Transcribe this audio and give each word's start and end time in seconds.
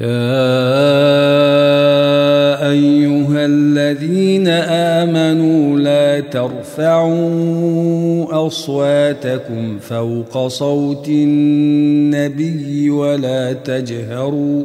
يا 0.00 0.06
ايها 2.70 3.46
الذين 3.46 4.48
امنوا 4.48 5.78
لا 5.78 6.20
ترفعوا 6.20 7.66
اصواتكم 8.46 9.78
فوق 9.78 10.46
صوت 10.46 11.08
النبي 11.08 12.90
ولا 12.90 13.52
تجهروا 13.52 14.64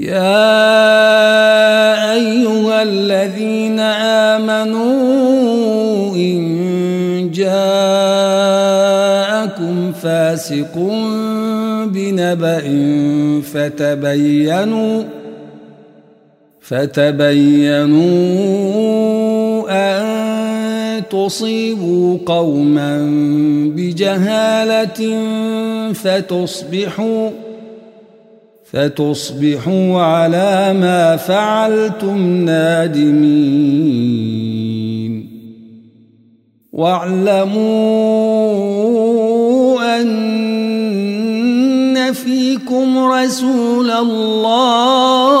يا 0.00 0.32
أيها 2.12 2.82
الذين 2.82 3.80
آمنوا 4.40 6.16
إن 6.16 7.30
جاءكم 7.34 7.62
فاسق 9.92 10.78
بنبأ 11.86 12.62
فتبينوا 13.52 15.02
فتبينوا 16.60 18.00
أن 19.70 20.04
تصيبوا 21.10 22.18
قوما 22.26 23.08
بجهالة 23.76 25.22
فتصبحوا 25.92 27.30
فتصبحوا 28.72 30.02
على 30.02 30.74
ما 30.80 31.16
فعلتم 31.16 32.44
نادمين. 32.44 34.00
واعلموا 36.72 37.60
أن 40.00 42.12
فيكم 42.12 42.98
رسول 42.98 43.90
الله 43.90 45.40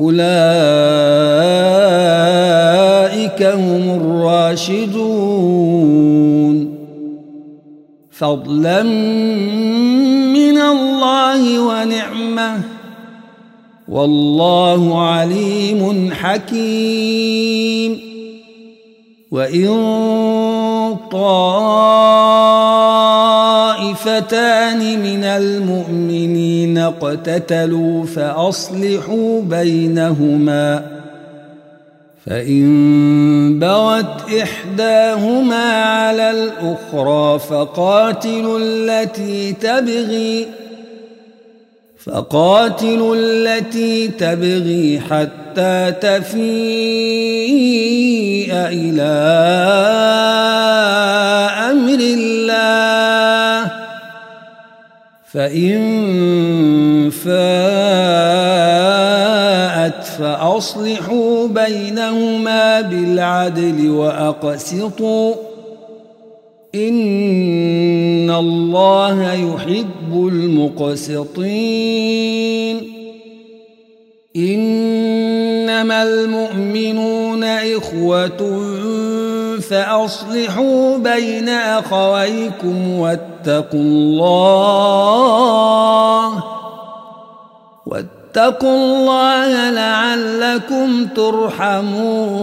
أولئك 0.00 0.22
هم 3.42 4.00
الراشدون. 4.00 5.12
فضلا 8.10 8.82
من 10.32 10.58
الله 10.58 11.60
ونعمة. 11.60 12.60
والله 13.88 15.02
عليم 15.02 16.10
حكيم. 16.12 18.00
وإن 19.32 19.68
طائفتان 23.82 25.02
من 25.02 25.24
المؤمنين 25.24 26.78
اقتتلوا 26.78 28.06
فأصلحوا 28.06 29.42
بينهما 29.42 30.82
فإن 32.26 33.58
بغت 33.58 34.32
إحداهما 34.42 35.72
على 35.82 36.30
الأخرى 36.30 37.38
فقاتلوا 37.38 38.58
التي 38.62 39.52
تبغي 39.52 40.46
فقاتلوا 42.04 43.16
التي 43.18 44.08
تبغي 44.08 45.00
حتى 45.00 45.92
تفيء 46.00 46.42
إلى 48.52 49.12
فإن 55.32 57.10
فاءت 57.10 57.32
فأصلحوا 60.04 61.46
بينهما 61.46 62.80
بالعدل 62.80 63.90
وأقسطوا. 63.90 65.34
إن 66.74 68.30
الله 68.30 69.32
يحب 69.32 70.12
المقسطين. 70.12 71.72
إنما 74.36 76.02
المؤمنون 76.02 77.44
إخوة 77.44 78.62
فأصلحوا 79.60 80.98
بين 80.98 81.48
أخويكم 81.48 82.90
واتقوا 82.90 83.31
الله 83.74 85.22
واتقوا 87.86 88.76
الله 88.76 89.70
لعلكم 89.70 91.06
ترحمون. 91.06 92.42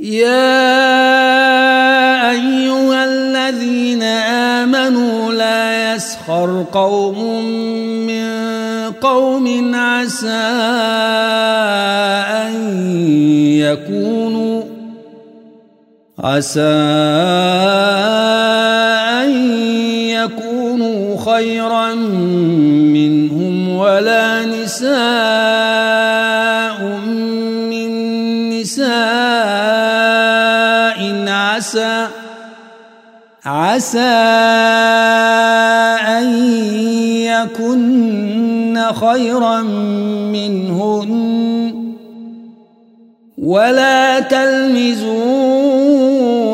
يا 0.00 0.60
أيها 2.30 3.04
الذين 3.04 4.02
آمنوا 4.62 5.32
لا 5.32 5.94
يسخر 5.94 6.64
قوم 6.72 7.18
من 8.06 8.26
قوم 9.00 9.74
عسى 9.74 10.28
أن 12.44 12.54
يكونوا 13.64 14.43
عسى 16.24 16.60
أن 19.20 19.30
يكونوا 20.08 21.16
خيرا 21.20 21.94
منهم 22.96 23.76
ولا 23.76 24.44
نساء 24.44 24.88
من 27.68 27.90
نساء 28.60 28.94
عسى 31.28 32.08
عسى 33.44 34.00
أن 36.08 36.28
يكن 37.20 38.80
خيرا 38.92 39.62
منهن 40.32 41.14
ولا 43.38 44.20
تلمزوا 44.20 45.83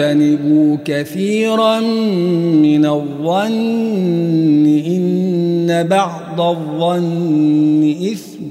آمنوا 0.00 0.06
اجتنبوا 0.06 0.76
كثيرا 0.84 1.80
من 1.80 2.86
الظن 2.86 4.82
إن 4.86 5.86
بعض 5.88 6.40
الظن 6.40 7.96
إثم. 8.12 8.44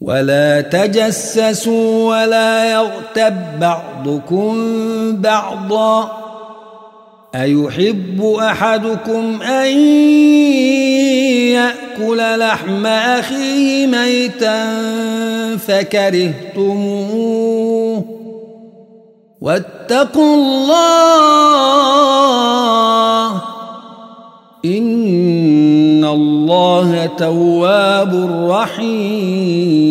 ولا 0.00 0.60
تجسسوا 0.60 2.08
ولا 2.08 2.72
يغتب 2.72 3.34
بعضكم 3.60 4.56
بعضا. 5.16 6.10
أيحب 7.34 8.36
أحدكم 8.40 9.42
أن 9.42 9.78
يأكل 11.52 12.38
لحم 12.38 12.86
أخيه 12.86 13.86
ميتا 13.86 14.66
فكرهتموه 15.56 17.65
واتقوا 19.46 20.34
الله 20.34 21.76
إن 24.64 26.04
الله 26.04 27.06
تواب 27.18 28.12
رحيم. 28.50 29.86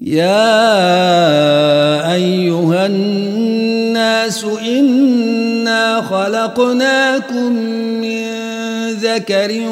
يا 0.00 0.52
أيها 2.12 2.86
الناس 2.86 4.44
إنا 4.44 6.02
خلقناكم 6.02 7.52
من 8.04 8.24
ذكر 8.92 9.68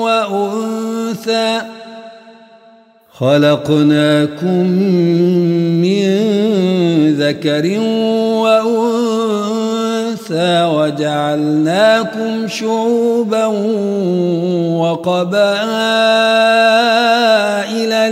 وأنثى 0.00 1.60
خلقناكم 3.20 4.66
من 5.80 6.06
ذكر 7.16 7.80
وأنثى 8.44 9.44
وجعلناكم 10.64 12.48
شعوبا 12.48 13.46
وقبائل 14.76 15.42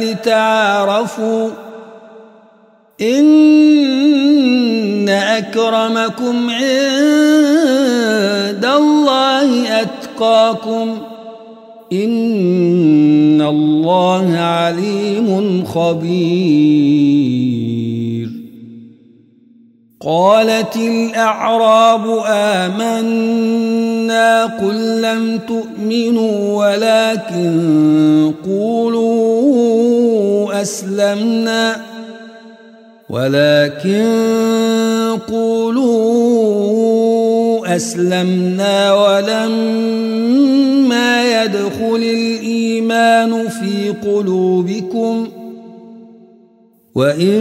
لتعارفوا 0.01 1.51
إن 3.01 4.55
أكرمكم 5.09 6.51
عند 6.51 7.45
الله 8.65 9.81
أتقاكم 9.83 10.99
إن 11.93 12.84
الله 13.49 14.37
عليم 14.37 15.65
خبير. 15.65 17.05
قالت 20.05 20.77
الأعراب 20.77 22.23
آمنا 22.27 22.85
قل 24.45 25.03
لم 25.03 25.41
تؤمنوا 25.49 26.67
ولكن 26.67 28.33
قولوا 28.47 29.65
أسلمنا 30.63 31.77
ولكن 33.11 34.05
قولوا 35.29 36.17
أسلمنا 37.77 38.93
ولما 38.95 40.74
يدخل 41.55 41.97
الإيمان 41.97 43.49
في 43.49 43.95
قلوبكم 44.09 45.29
وإن 46.95 47.41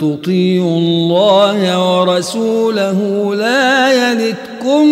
تطيعوا 0.00 0.78
الله 0.78 1.60
ورسوله 2.00 3.34
لا 3.34 3.92
يلتكم 3.92 4.86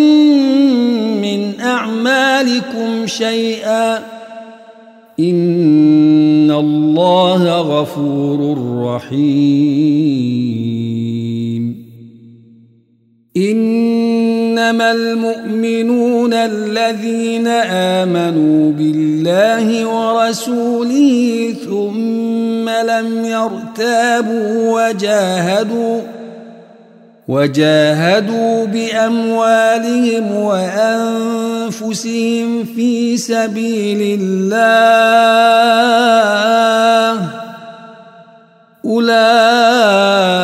من 1.22 1.60
أعمالكم 1.60 3.06
شيئا 3.06 3.96
إن 5.20 6.50
الله 6.50 7.60
غفور 7.60 8.58
رحيم 8.84 9.83
إنما 14.64 14.92
المؤمنون 14.92 16.34
الذين 16.34 17.46
آمنوا 17.48 18.72
بالله 18.72 19.86
ورسوله 19.86 21.54
ثم 21.64 22.68
لم 22.68 23.24
يرتابوا 23.24 24.72
وجاهدوا 24.72 26.00
وجاهدوا 27.28 28.64
بأموالهم 28.64 30.34
وأنفسهم 30.34 31.84
في 32.64 33.16
سبيل 33.16 34.20
الله. 34.20 34.54
أولئك 38.84 40.43